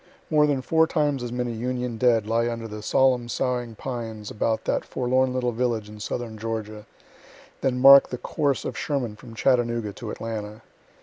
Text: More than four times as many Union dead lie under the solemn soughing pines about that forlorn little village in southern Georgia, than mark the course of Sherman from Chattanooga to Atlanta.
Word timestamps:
More 0.31 0.47
than 0.47 0.63
four 0.63 0.87
times 0.87 1.21
as 1.21 1.31
many 1.31 1.51
Union 1.53 1.99
dead 1.99 2.25
lie 2.25 2.49
under 2.49 2.67
the 2.67 2.81
solemn 2.81 3.29
soughing 3.29 3.75
pines 3.75 4.31
about 4.31 4.65
that 4.65 4.83
forlorn 4.83 5.31
little 5.31 5.51
village 5.51 5.89
in 5.89 5.99
southern 5.99 6.39
Georgia, 6.39 6.87
than 7.59 7.79
mark 7.79 8.09
the 8.09 8.17
course 8.17 8.65
of 8.65 8.75
Sherman 8.75 9.15
from 9.15 9.35
Chattanooga 9.35 9.93
to 9.93 10.09
Atlanta. 10.09 10.63